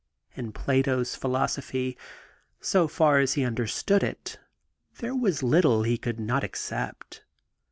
In 0.35 0.51
Plato's 0.51 1.13
philosophy— 1.15 1.95
so 2.59 2.87
far 2.87 3.19
as 3.19 3.33
he 3.33 3.45
understood 3.45 4.01
it— 4.01 4.39
^there 4.99 5.13
was 5.15 5.43
little 5.43 5.83
he 5.83 5.99
could 5.99 6.19
not 6.19 6.43
ac 6.43 6.53
cept. 6.55 7.23